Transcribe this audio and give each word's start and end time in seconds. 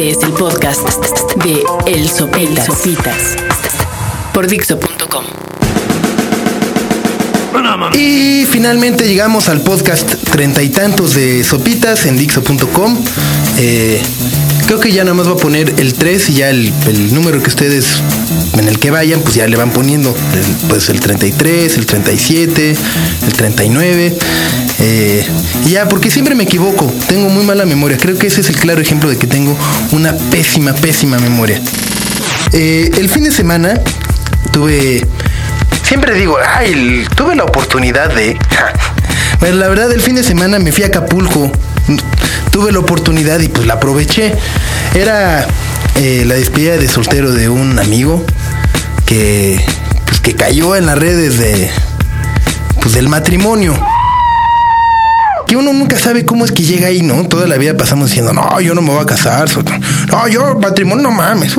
Este 0.00 0.10
es 0.12 0.24
el 0.24 0.32
podcast 0.32 0.80
de 1.44 1.62
El 1.86 2.08
Sopitas. 2.08 2.64
Sopitas 2.64 3.36
por 4.32 4.46
Dixo.com. 4.46 5.24
Y 7.94 8.46
finalmente 8.50 9.06
llegamos 9.06 9.50
al 9.50 9.60
podcast 9.60 10.10
treinta 10.30 10.62
y 10.62 10.70
tantos 10.70 11.14
de 11.16 11.44
Sopitas 11.44 12.06
en 12.06 12.16
Dixo.com. 12.16 12.96
Eh, 13.58 14.00
creo 14.66 14.80
que 14.80 14.90
ya 14.90 15.04
nada 15.04 15.12
más 15.12 15.26
voy 15.28 15.36
a 15.36 15.42
poner 15.42 15.74
el 15.78 15.92
3 15.92 16.30
y 16.30 16.32
ya 16.34 16.48
el, 16.48 16.72
el 16.86 17.12
número 17.12 17.42
que 17.42 17.48
ustedes 17.50 17.86
en 18.58 18.68
el 18.68 18.78
que 18.78 18.90
vayan, 18.90 19.20
pues 19.20 19.34
ya 19.34 19.46
le 19.48 19.56
van 19.58 19.70
poniendo. 19.70 20.08
el- 20.34 20.68
Pues 20.70 20.88
el 20.88 20.98
33, 21.00 21.76
el 21.76 21.84
37, 21.84 22.70
el 23.26 23.32
39. 23.34 24.16
Eh, 24.82 25.26
ya, 25.66 25.88
porque 25.88 26.10
siempre 26.10 26.34
me 26.34 26.44
equivoco. 26.44 26.90
Tengo 27.06 27.28
muy 27.28 27.44
mala 27.44 27.66
memoria. 27.66 27.98
Creo 27.98 28.18
que 28.18 28.26
ese 28.28 28.40
es 28.40 28.48
el 28.48 28.56
claro 28.56 28.80
ejemplo 28.80 29.10
de 29.10 29.18
que 29.18 29.26
tengo 29.26 29.56
una 29.92 30.14
pésima, 30.30 30.72
pésima 30.72 31.18
memoria. 31.18 31.60
Eh, 32.52 32.90
el 32.96 33.08
fin 33.08 33.24
de 33.24 33.30
semana 33.30 33.74
tuve. 34.52 35.06
Siempre 35.82 36.14
digo, 36.14 36.36
ay, 36.56 37.04
tuve 37.14 37.36
la 37.36 37.44
oportunidad 37.44 38.14
de. 38.14 38.38
Bueno, 39.40 39.56
la 39.56 39.68
verdad, 39.68 39.90
el 39.92 40.00
fin 40.00 40.16
de 40.16 40.22
semana 40.22 40.58
me 40.58 40.72
fui 40.72 40.84
a 40.84 40.88
Acapulco. 40.88 41.50
Tuve 42.50 42.72
la 42.72 42.78
oportunidad 42.78 43.40
y 43.40 43.48
pues 43.48 43.66
la 43.66 43.74
aproveché. 43.74 44.34
Era 44.94 45.46
eh, 45.96 46.24
la 46.26 46.34
despedida 46.34 46.76
de 46.76 46.88
soltero 46.88 47.32
de 47.32 47.48
un 47.48 47.78
amigo 47.78 48.24
que, 49.06 49.60
pues, 50.06 50.20
que 50.20 50.34
cayó 50.34 50.76
en 50.76 50.86
las 50.86 50.98
redes 50.98 51.38
de, 51.38 51.70
pues, 52.80 52.94
del 52.94 53.08
matrimonio 53.08 53.74
que 55.50 55.56
uno 55.56 55.72
nunca 55.72 55.98
sabe 55.98 56.24
cómo 56.24 56.44
es 56.44 56.52
que 56.52 56.62
llega 56.62 56.86
ahí, 56.86 57.02
¿no? 57.02 57.26
Toda 57.26 57.48
la 57.48 57.56
vida 57.56 57.76
pasamos 57.76 58.10
diciendo, 58.10 58.32
no, 58.32 58.60
yo 58.60 58.72
no 58.72 58.82
me 58.82 58.90
voy 58.92 59.02
a 59.02 59.04
casar, 59.04 59.48
no, 60.06 60.28
yo 60.28 60.56
matrimonio 60.60 61.02
no 61.02 61.10
mames. 61.10 61.56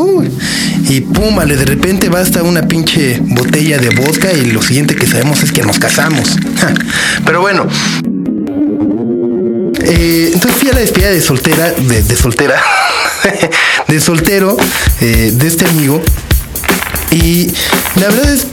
Y 0.88 1.02
pum, 1.02 1.36
vale, 1.36 1.58
de 1.58 1.66
repente 1.66 2.07
basta 2.07 2.41
una 2.41 2.62
pinche 2.62 3.20
botella 3.21 3.79
de 3.79 3.90
vodka 3.90 4.32
y 4.32 4.51
lo 4.51 4.62
siguiente 4.62 4.96
que 4.96 5.05
sabemos 5.05 5.43
es 5.43 5.51
que 5.51 5.62
nos 5.63 5.77
casamos. 5.77 6.38
Pero 7.26 7.41
bueno. 7.41 7.68
Eh, 9.84 10.32
entonces 10.35 10.57
fui 10.57 10.70
a 10.70 10.73
la 10.73 10.79
despedida 10.79 11.10
de 11.10 11.20
soltera, 11.20 11.70
de, 11.71 12.16
soltera, 12.16 12.62
de 13.90 13.99
soltero, 13.99 14.55
eh, 15.01 15.34
de 15.34 15.48
este 15.48 15.66
amigo. 15.66 16.01
Y 17.12 17.51
la 17.98 18.07
verdad 18.07 18.32
es 18.32 18.48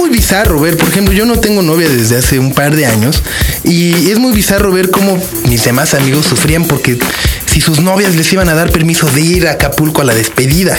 muy 0.00 0.08
bizarro 0.08 0.58
ver, 0.58 0.78
por 0.78 0.88
ejemplo, 0.88 1.12
yo 1.12 1.26
no 1.26 1.38
tengo 1.40 1.60
novia 1.60 1.86
desde 1.86 2.16
hace 2.16 2.38
un 2.38 2.54
par 2.54 2.74
de 2.74 2.86
años 2.86 3.22
y 3.64 4.10
es 4.10 4.18
muy 4.18 4.32
bizarro 4.32 4.72
ver 4.72 4.90
cómo 4.90 5.22
mis 5.44 5.62
demás 5.64 5.92
amigos 5.92 6.24
sufrían 6.24 6.64
porque 6.64 6.98
si 7.44 7.60
sus 7.60 7.80
novias 7.80 8.14
les 8.14 8.32
iban 8.32 8.48
a 8.48 8.54
dar 8.54 8.70
permiso 8.70 9.06
de 9.10 9.20
ir 9.20 9.46
a 9.46 9.52
Acapulco 9.52 10.00
a 10.00 10.04
la 10.04 10.14
despedida. 10.14 10.78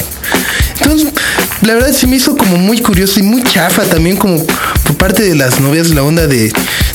Entonces, 0.79 1.13
la 1.61 1.75
verdad 1.75 1.91
se 1.91 2.07
me 2.07 2.15
hizo 2.15 2.35
como 2.35 2.57
muy 2.57 2.81
curioso 2.81 3.19
y 3.19 3.23
muy 3.23 3.43
chafa 3.43 3.83
también 3.83 4.17
como 4.17 4.43
por 4.83 4.97
parte 4.97 5.21
de 5.21 5.35
las 5.35 5.59
novias 5.59 5.89
la 5.91 6.01
onda 6.01 6.25
de, 6.25 6.51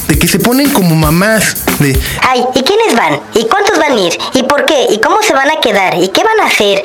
de 0.08 0.18
que 0.18 0.26
se 0.26 0.40
ponen 0.40 0.70
como 0.70 0.96
mamás, 0.96 1.54
de, 1.78 1.96
Ay, 2.22 2.42
¿y 2.56 2.62
quiénes 2.62 2.96
van? 2.96 3.20
¿Y 3.34 3.44
cuántos 3.44 3.78
van 3.78 3.92
a 3.92 4.00
ir? 4.00 4.18
¿Y 4.34 4.42
por 4.42 4.64
qué? 4.66 4.86
¿Y 4.90 4.98
cómo 4.98 5.18
se 5.22 5.32
van 5.32 5.48
a 5.48 5.60
quedar? 5.60 5.94
¿Y 6.02 6.08
qué 6.08 6.22
van 6.24 6.40
a 6.40 6.50
hacer? 6.50 6.82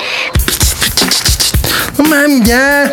No 1.98 2.04
mames, 2.04 2.48
ya. 2.48 2.92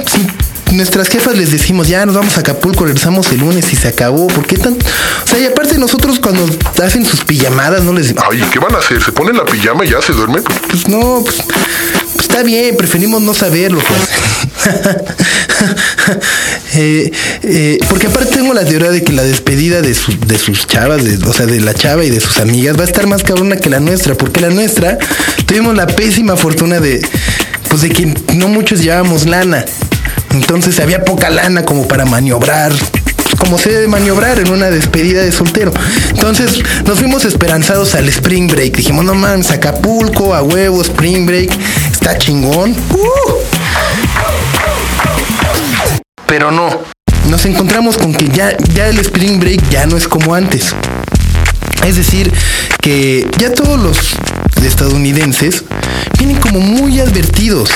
Nuestras 0.73 1.09
jefas 1.09 1.37
les 1.37 1.51
decimos, 1.51 1.89
ya 1.89 2.05
nos 2.07 2.15
vamos 2.15 2.37
a 2.37 2.41
Acapulco, 2.41 2.85
regresamos 2.85 3.33
el 3.33 3.39
lunes 3.41 3.73
y 3.73 3.77
se 3.77 3.89
acabó. 3.89 4.27
¿Por 4.29 4.47
qué 4.47 4.57
tan.? 4.59 4.75
O 4.75 5.27
sea, 5.29 5.39
y 5.39 5.47
aparte 5.47 5.79
nosotros 5.79 6.21
cuando 6.21 6.47
hacen 6.85 7.05
sus 7.07 7.25
pijamadas 7.25 7.83
no 7.83 7.93
les 7.93 8.05
decimos, 8.09 8.25
Ay, 8.31 8.43
¿qué 8.53 8.59
van 8.59 8.75
a 8.75 8.79
hacer? 8.79 9.03
¿Se 9.03 9.11
ponen 9.13 9.37
la 9.37 9.45
pijama 9.45 9.85
y 9.85 9.91
ya 9.91 10.01
se 10.03 10.13
duermen? 10.13 10.43
pues 10.71 10.87
no, 10.89 11.23
pues, 11.25 11.37
pues 12.15 12.29
está 12.29 12.43
bien, 12.43 12.77
preferimos 12.77 13.23
no 13.23 13.35
saberlo. 13.35 13.81
Pues. 13.81 14.09
Eh, 16.75 17.11
eh, 17.43 17.79
porque 17.89 18.07
aparte 18.07 18.37
tengo 18.37 18.55
la 18.55 18.65
teoría 18.65 18.91
de 18.91 19.03
que 19.03 19.13
la 19.13 19.25
despedida 19.25 19.81
de, 19.83 19.95
su- 19.95 20.17
de 20.27 20.39
sus 20.39 20.67
chavas, 20.67 21.03
de- 21.03 21.17
o 21.27 21.33
sea, 21.33 21.47
de 21.47 21.61
la 21.61 21.75
chava 21.75 22.05
y 22.05 22.11
de 22.11 22.21
sus 22.21 22.39
amigas, 22.39 22.77
va 22.79 22.83
a 22.83 22.87
estar 22.87 23.07
más 23.09 23.23
cabrona 23.25 23.57
que 23.57 23.69
la 23.69 23.81
nuestra, 23.81 24.15
porque 24.15 24.41
la 24.41 24.51
nuestra 24.51 24.99
tuvimos 25.47 25.75
la 25.75 25.87
pésima 25.89 26.37
fortuna 26.37 26.79
de, 26.79 27.01
pues 27.69 27.83
de 27.83 27.89
que 27.89 28.15
no 28.35 28.47
muchos 28.49 28.81
llevábamos 28.83 29.27
lana. 29.27 29.65
Entonces 30.33 30.79
había 30.81 31.05
poca 31.05 31.31
lana 31.31 31.65
como 31.65 31.87
para 31.89 32.05
maniobrar 32.05 32.73
como 33.39 33.59
se 33.59 33.71
debe 33.71 33.89
maniobrar 33.89 34.39
en 34.39 34.51
una 34.51 34.69
despedida 34.69 35.23
de 35.23 35.33
soltero. 35.33 35.73
Entonces 36.11 36.61
nos 36.85 36.99
fuimos 36.99 37.25
esperanzados 37.25 37.95
al 37.95 38.09
Spring 38.09 38.49
Break. 38.49 38.77
Dijimos, 38.77 39.05
no 39.05 39.15
mames, 39.15 39.51
Acapulco, 39.51 40.35
a 40.35 40.43
huevo, 40.43 40.83
Spring 40.83 41.25
Break, 41.25 41.51
está 41.91 42.19
chingón. 42.19 42.75
Pero 46.27 46.51
no, 46.51 46.69
nos 47.29 47.45
encontramos 47.47 47.97
con 47.97 48.13
que 48.13 48.29
ya, 48.29 48.57
ya 48.75 48.89
el 48.89 48.99
Spring 48.99 49.41
Break 49.41 49.69
ya 49.71 49.87
no 49.87 49.97
es 49.97 50.09
como 50.09 50.35
antes. 50.35 50.75
Es 51.87 51.97
decir, 51.97 52.33
que 52.83 53.27
ya 53.39 53.53
todos 53.53 53.81
los 53.81 54.17
estadounidenses 54.63 55.65
vienen 56.19 56.37
como 56.39 56.61
muy 56.61 57.01
advertidos 57.01 57.71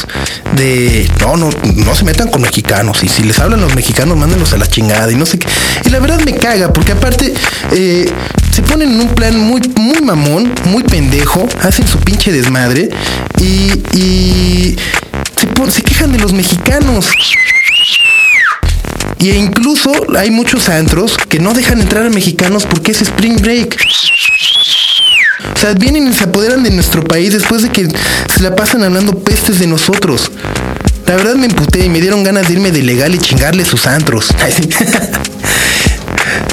de 0.57 1.09
no, 1.21 1.37
no, 1.37 1.51
no 1.77 1.95
se 1.95 2.05
metan 2.05 2.29
con 2.29 2.43
mexicanos. 2.43 3.03
Y 3.03 3.09
si 3.09 3.23
les 3.23 3.39
hablan 3.39 3.61
los 3.61 3.75
mexicanos, 3.75 4.17
mándenlos 4.19 4.53
a 4.53 4.59
la 4.59 4.67
chingada 4.67 5.11
y 5.11 5.15
no 5.15 5.25
sé 5.25 5.39
qué. 5.39 5.49
Y 5.85 5.91
la 5.91 6.01
verdad 6.01 6.21
me 6.25 6.35
caga, 6.35 6.73
porque 6.73 6.93
aparte 6.93 7.33
eh, 7.71 8.13
se 8.53 8.63
ponen 8.63 8.93
en 8.93 9.01
un 9.01 9.09
plan 9.15 9.39
muy, 9.39 9.61
muy 9.77 10.01
mamón, 10.03 10.53
muy 10.65 10.83
pendejo, 10.83 11.49
hacen 11.63 11.87
su 11.87 11.99
pinche 11.99 12.33
desmadre 12.33 12.91
y, 13.41 13.73
y 13.97 14.77
se, 15.37 15.71
se 15.71 15.83
quejan 15.83 16.13
de 16.13 16.19
los 16.19 16.33
mexicanos. 16.33 17.07
Y 19.19 19.31
incluso 19.31 19.93
hay 20.19 20.33
muchos 20.33 20.69
antros 20.69 21.17
que 21.17 21.39
no 21.39 21.55
dejan 21.55 21.81
entrar 21.81 22.05
a 22.05 22.11
mexicanos 22.11 22.67
porque 22.67 22.91
es 22.91 23.03
Spring 23.03 23.41
Break. 23.41 23.77
Sea, 25.63 25.75
vienen 25.75 26.09
y 26.09 26.13
se 26.13 26.25
apoderan 26.25 26.65
de 26.65 26.73
nuestro 26.73 27.05
país 27.05 27.33
después 27.33 27.63
de 27.63 27.69
que 27.69 27.87
se 27.87 28.43
la 28.43 28.57
pasan 28.57 28.83
hablando 28.83 29.17
pestes 29.21 29.61
de 29.61 29.69
nosotros. 29.69 30.33
La 31.07 31.15
verdad 31.15 31.37
me 31.37 31.47
emputé 31.47 31.85
y 31.85 31.89
me 31.89 32.01
dieron 32.01 32.25
ganas 32.25 32.49
de 32.49 32.55
irme 32.55 32.73
de 32.73 32.83
legal 32.83 33.15
y 33.15 33.19
chingarle 33.19 33.65
sus 33.65 33.87
antros. 33.87 34.27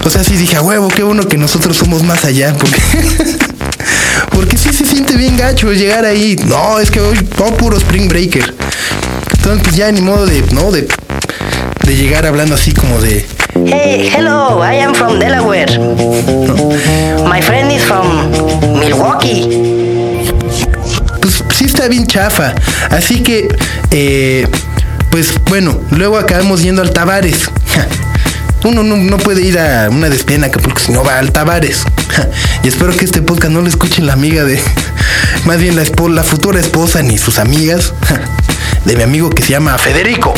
O 0.05 0.09
sea, 0.11 0.23
sí 0.23 0.35
dije, 0.35 0.57
a 0.57 0.61
huevo, 0.61 0.89
qué 0.89 1.03
bueno 1.03 1.27
que 1.27 1.37
nosotros 1.37 1.77
somos 1.77 2.03
más 2.03 2.23
allá. 2.25 2.55
Porque, 2.55 2.81
porque 4.31 4.57
sí 4.57 4.71
se 4.73 4.85
siente 4.85 5.15
bien 5.17 5.37
gacho 5.37 5.71
llegar 5.73 6.05
ahí. 6.05 6.35
No, 6.45 6.79
es 6.79 6.91
que 6.91 6.99
hoy 6.99 7.17
puro 7.57 7.77
Spring 7.77 8.07
Breaker. 8.07 8.55
Entonces, 9.37 9.63
pues 9.63 9.75
ya 9.75 9.91
ni 9.91 10.01
modo 10.01 10.25
de, 10.25 10.43
¿no? 10.51 10.71
De, 10.71 10.87
de 11.85 11.95
llegar 11.95 12.25
hablando 12.25 12.55
así 12.55 12.73
como 12.73 13.01
de, 13.01 13.25
Hey, 13.55 14.09
hello, 14.13 14.59
I 14.61 14.73
am 14.75 14.93
from 14.93 15.19
Delaware. 15.19 15.67
My 17.27 17.41
friend 17.41 17.71
is 17.71 17.83
from 17.83 18.31
Milwaukee. 18.79 19.47
pues 21.21 21.43
sí 21.55 21.65
está 21.65 21.87
bien 21.87 22.05
chafa. 22.07 22.53
Así 22.91 23.21
que, 23.23 23.47
eh, 23.91 24.47
pues 25.09 25.33
bueno, 25.45 25.79
luego 25.91 26.17
acabamos 26.17 26.61
yendo 26.61 26.81
al 26.81 26.91
Tavares. 26.91 27.49
Uno 28.63 28.83
no, 28.83 28.97
no 28.97 29.17
puede 29.17 29.41
ir 29.41 29.57
a 29.57 29.89
una 29.89 30.09
despedida 30.09 30.45
en 30.45 30.51
Acapulco 30.51 30.79
si 30.79 30.91
no 30.91 31.03
va 31.03 31.17
al 31.19 31.31
Tavares. 31.31 31.83
Y 32.63 32.67
espero 32.67 32.91
que 32.95 33.05
este 33.05 33.21
podcast 33.21 33.53
no 33.53 33.61
lo 33.61 33.67
escuchen 33.69 34.05
la 34.05 34.13
amiga 34.13 34.43
de, 34.43 34.59
más 35.45 35.59
bien 35.59 35.75
la, 35.77 35.83
espo- 35.83 36.09
la 36.13 36.23
futura 36.23 36.59
esposa 36.59 37.01
ni 37.01 37.17
sus 37.17 37.39
amigas, 37.39 37.93
de 38.85 38.95
mi 38.97 39.03
amigo 39.03 39.29
que 39.29 39.41
se 39.43 39.51
llama 39.51 39.77
Federico. 39.77 40.33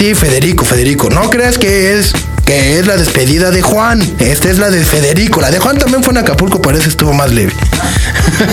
Sí, 0.00 0.14
Federico, 0.14 0.64
Federico. 0.64 1.10
No 1.10 1.28
creas 1.28 1.58
que 1.58 1.98
es 1.98 2.14
que 2.46 2.78
es 2.78 2.86
la 2.86 2.96
despedida 2.96 3.50
de 3.50 3.60
Juan. 3.60 4.00
Esta 4.18 4.48
es 4.48 4.56
la 4.56 4.70
de 4.70 4.82
Federico. 4.82 5.42
La 5.42 5.50
de 5.50 5.58
Juan 5.58 5.76
también 5.76 6.02
fue 6.02 6.14
en 6.14 6.18
Acapulco, 6.20 6.62
parece 6.62 6.88
estuvo 6.88 7.12
más 7.12 7.30
leve. 7.30 7.52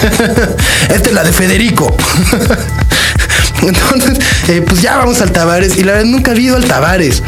Esta 0.93 1.07
es 1.07 1.13
la 1.13 1.23
de 1.23 1.31
Federico. 1.31 1.95
Entonces, 3.61 4.17
eh, 4.49 4.61
pues 4.67 4.81
ya 4.81 4.97
vamos 4.97 5.21
al 5.21 5.31
Tavares. 5.31 5.77
Y 5.77 5.85
la 5.85 5.93
verdad, 5.93 6.07
nunca 6.07 6.31
había 6.31 6.47
ido 6.47 6.57
al 6.57 6.65
Tavares. 6.65 7.23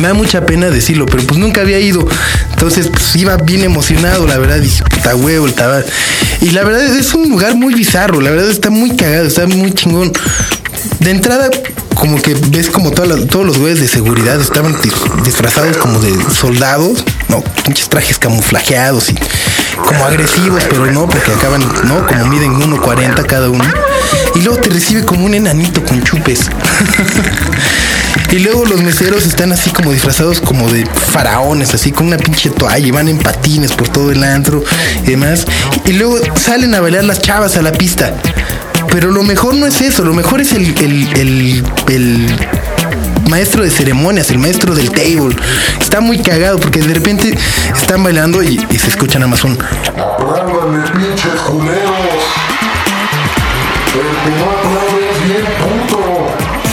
Me 0.00 0.08
da 0.08 0.14
mucha 0.14 0.44
pena 0.44 0.70
decirlo, 0.70 1.06
pero 1.06 1.22
pues 1.22 1.38
nunca 1.38 1.60
había 1.60 1.78
ido. 1.78 2.04
Entonces, 2.50 2.88
pues 2.88 3.14
iba 3.14 3.36
bien 3.36 3.62
emocionado, 3.62 4.26
la 4.26 4.36
verdad. 4.36 4.58
Dije, 4.58 4.82
puta 4.82 5.14
huevo, 5.14 5.46
el 5.46 5.54
Tavares. 5.54 5.86
Y 6.40 6.50
la 6.50 6.64
verdad 6.64 6.82
es 6.82 7.14
un 7.14 7.28
lugar 7.28 7.54
muy 7.54 7.72
bizarro. 7.72 8.20
La 8.20 8.30
verdad 8.30 8.50
está 8.50 8.70
muy 8.70 8.96
cagado, 8.96 9.28
está 9.28 9.46
muy 9.46 9.72
chingón. 9.72 10.12
De 10.98 11.10
entrada, 11.12 11.48
como 11.94 12.20
que 12.20 12.34
ves 12.48 12.70
como 12.70 12.90
todos 12.90 13.46
los 13.46 13.58
güeyes 13.58 13.80
de 13.80 13.88
seguridad 13.88 14.40
estaban 14.40 14.74
dis- 14.76 15.22
disfrazados 15.22 15.76
como 15.76 15.98
de 16.00 16.12
soldados, 16.32 17.04
no, 17.28 17.42
pinches 17.64 17.88
trajes 17.88 18.18
camuflajeados 18.18 19.10
y 19.10 19.14
como 19.76 20.04
agresivos, 20.04 20.62
pero 20.68 20.86
no, 20.90 21.06
porque 21.08 21.32
acaban, 21.32 21.62
¿no? 21.84 22.06
Como 22.06 22.26
miden 22.26 22.52
1.40 22.54 23.26
cada 23.26 23.48
uno. 23.50 23.64
Y 24.34 24.40
luego 24.40 24.60
te 24.60 24.70
recibe 24.70 25.04
como 25.04 25.24
un 25.24 25.34
enanito 25.34 25.82
con 25.84 26.02
chupes. 26.02 26.40
Y 28.30 28.38
luego 28.38 28.64
los 28.64 28.80
meseros 28.80 29.26
están 29.26 29.52
así 29.52 29.68
como 29.70 29.92
disfrazados 29.92 30.40
como 30.40 30.66
de 30.72 30.86
faraones, 30.86 31.74
así 31.74 31.92
con 31.92 32.06
una 32.06 32.16
pinche 32.16 32.48
toalla 32.48 32.86
y 32.86 32.90
van 32.90 33.08
en 33.08 33.18
patines 33.18 33.72
por 33.72 33.88
todo 33.88 34.10
el 34.10 34.24
antro 34.24 34.64
y 35.04 35.10
demás. 35.10 35.44
Y 35.84 35.92
luego 35.92 36.18
salen 36.36 36.74
a 36.74 36.80
bailar 36.80 37.04
las 37.04 37.20
chavas 37.20 37.58
a 37.58 37.62
la 37.62 37.72
pista. 37.72 38.14
Pero 38.90 39.10
lo 39.10 39.22
mejor 39.22 39.54
no 39.54 39.66
es 39.66 39.80
eso, 39.80 40.04
lo 40.04 40.14
mejor 40.14 40.40
es 40.40 40.52
el, 40.52 40.76
el, 40.78 41.12
el, 41.16 41.64
el 41.88 42.48
maestro 43.30 43.62
de 43.62 43.70
ceremonias, 43.70 44.30
el 44.30 44.38
maestro 44.38 44.74
del 44.74 44.90
table. 44.90 45.34
Está 45.80 46.00
muy 46.00 46.18
cagado 46.18 46.58
porque 46.58 46.80
de 46.80 46.94
repente 46.94 47.36
están 47.74 48.02
bailando 48.02 48.42
y, 48.42 48.58
se 48.78 48.88
escucha 48.88 49.18
nada 49.18 49.30
más 49.30 49.44
un... 49.44 49.58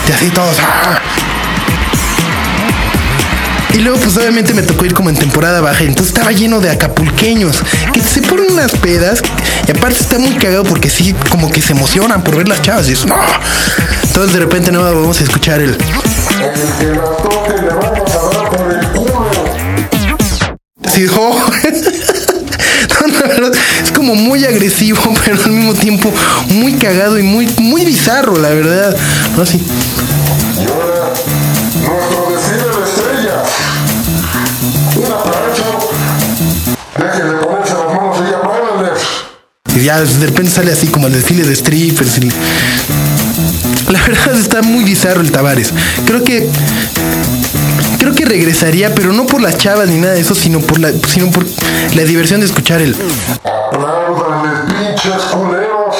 Y 0.07 0.11
así 0.11 0.29
todos. 0.31 0.57
¡ah! 0.59 0.99
Y 3.73 3.79
luego, 3.79 3.99
pues 3.99 4.17
obviamente 4.17 4.53
me 4.53 4.61
tocó 4.61 4.85
ir 4.85 4.93
como 4.93 5.09
en 5.09 5.15
temporada 5.15 5.61
baja. 5.61 5.83
Entonces 5.83 6.13
estaba 6.13 6.31
lleno 6.31 6.59
de 6.59 6.69
acapulqueños 6.69 7.57
que 7.93 8.01
se 8.01 8.21
ponen 8.21 8.51
unas 8.51 8.71
pedas. 8.71 9.21
Y 9.67 9.71
aparte 9.71 9.99
está 10.01 10.17
muy 10.19 10.33
cagado 10.35 10.63
porque 10.63 10.89
sí, 10.89 11.15
como 11.29 11.51
que 11.51 11.61
se 11.61 11.73
emocionan 11.73 12.23
por 12.23 12.35
ver 12.35 12.47
las 12.47 12.61
chavas. 12.61 12.89
Y 12.89 12.93
es, 12.93 13.05
¡no! 13.05 13.15
Entonces 14.03 14.33
de 14.33 14.39
repente 14.39 14.71
no 14.71 14.81
vamos 14.81 15.19
a 15.21 15.23
escuchar 15.23 15.61
el. 15.61 15.77
Sí, 20.91 21.05
oh. 21.15 21.45
No, 22.99 23.07
la 23.07 23.27
verdad, 23.27 23.51
es 23.81 23.91
como 23.91 24.15
muy 24.15 24.43
agresivo, 24.45 24.99
pero 25.25 25.41
al 25.41 25.51
mismo 25.51 25.73
tiempo 25.73 26.11
muy 26.49 26.73
cagado 26.73 27.17
y 27.17 27.23
muy, 27.23 27.47
muy 27.57 27.85
bizarro, 27.85 28.37
la 28.37 28.49
verdad. 28.49 28.95
No, 29.37 29.45
sí. 29.45 29.61
Ya 39.89 39.99
de 40.01 40.25
repente 40.27 40.51
sale 40.51 40.71
así 40.71 40.85
como 40.87 41.07
el 41.07 41.13
desfile 41.13 41.43
de 41.43 41.55
strippers. 41.55 42.19
y- 42.19 42.31
La 43.91 43.99
verdad 44.03 44.35
está 44.39 44.61
muy 44.61 44.83
bizarro 44.83 45.21
el 45.21 45.31
Tavares. 45.31 45.71
Creo 46.05 46.23
que. 46.23 46.47
Creo 47.97 48.13
que 48.13 48.23
regresaría, 48.25 48.93
pero 48.93 49.11
no 49.13 49.25
por 49.25 49.41
las 49.41 49.57
chavas 49.57 49.89
ni 49.89 49.97
nada 49.97 50.13
de 50.13 50.21
eso, 50.21 50.35
sino 50.35 50.59
por 50.59 50.77
la, 50.79 50.91
sino 51.07 51.31
por 51.31 51.43
la 51.95 52.03
diversión 52.03 52.39
de 52.39 52.45
escuchar 52.45 52.81
el. 52.81 52.93
Pinches 54.67 55.21
culeros. 55.31 55.95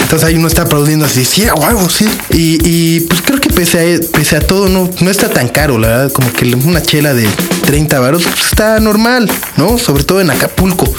Entonces 0.00 0.26
ahí 0.26 0.36
uno 0.36 0.48
está 0.48 0.62
aplaudiendo 0.62 1.04
así, 1.04 1.26
sí, 1.26 1.46
a 1.46 1.54
huevo, 1.54 1.90
sí. 1.90 2.08
Y, 2.30 2.58
y, 2.66 3.00
pues 3.00 3.20
creo 3.20 3.38
que 3.38 3.50
pese 3.50 3.78
a, 3.96 4.00
pese 4.16 4.36
a 4.36 4.40
todo 4.40 4.68
no, 4.70 4.88
no 5.00 5.10
está 5.10 5.28
tan 5.28 5.48
caro, 5.48 5.78
la 5.78 5.88
verdad. 5.88 6.12
Como 6.12 6.32
que 6.32 6.46
una 6.54 6.80
chela 6.80 7.12
de 7.12 7.28
30 7.68 8.00
baros 8.00 8.22
pues, 8.22 8.46
está 8.46 8.80
normal, 8.80 9.30
¿no? 9.58 9.76
Sobre 9.76 10.02
todo 10.02 10.22
en 10.22 10.30
Acapulco. 10.30 10.90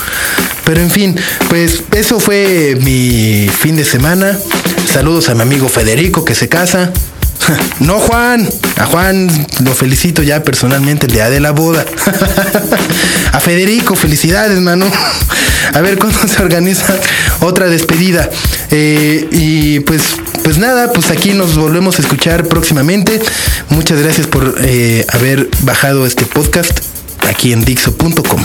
Pero 0.66 0.82
en 0.82 0.92
fin, 0.92 1.20
pues 1.50 1.82
eso 1.94 2.20
fue 2.20 2.78
mi 2.80 3.50
fin 3.50 3.76
de 3.76 3.84
semana. 3.84 4.38
Saludos 4.94 5.30
a 5.30 5.34
mi 5.34 5.42
amigo 5.42 5.68
Federico 5.68 6.24
que 6.24 6.36
se 6.36 6.48
casa. 6.48 6.94
No, 7.80 7.98
Juan. 7.98 8.48
A 8.78 8.86
Juan 8.86 9.48
lo 9.64 9.74
felicito 9.74 10.22
ya 10.22 10.44
personalmente 10.44 11.08
el 11.08 11.14
día 11.14 11.32
de 11.32 11.40
la 11.40 11.52
boda. 11.52 11.84
A 13.34 13.40
Federico, 13.40 13.96
felicidades, 13.96 14.60
mano. 14.60 14.86
A 15.74 15.82
ver 15.82 15.98
cuándo 15.98 16.20
se 16.28 16.40
organiza 16.44 16.96
otra 17.40 17.68
despedida. 17.68 18.30
Eh, 18.70 19.28
y 19.32 19.80
pues, 19.80 20.04
pues 20.44 20.58
nada, 20.58 20.92
pues 20.94 21.12
aquí 21.12 21.34
nos 21.34 21.58
volvemos 21.58 21.98
a 22.00 22.02
escuchar 22.02 22.48
próximamente. 22.48 23.22
Muchas 23.70 24.02
gracias 24.02 24.28
por 24.28 24.56
eh, 24.60 25.06
haber 25.14 25.50
bajado 25.62 26.06
este 26.06 26.26
podcast 26.26 26.80
aquí 27.28 27.54
en 27.54 27.64
Dixo.com. 27.66 28.44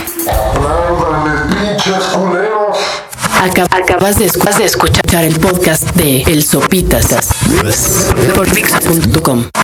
Acabas 3.70 4.18
de, 4.18 4.30
de 4.58 4.64
escuchar 4.64 5.24
el 5.24 5.38
podcast 5.38 5.84
de 5.94 6.22
El 6.22 6.44
Sopitas 6.44 7.06
por 8.34 8.50
Dixo.com. 8.50 9.54